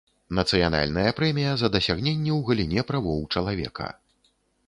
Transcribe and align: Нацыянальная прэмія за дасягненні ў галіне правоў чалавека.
Нацыянальная 0.37 1.09
прэмія 1.19 1.51
за 1.61 1.69
дасягненні 1.75 2.31
ў 2.37 2.39
галіне 2.49 2.81
правоў 2.93 3.19
чалавека. 3.37 3.93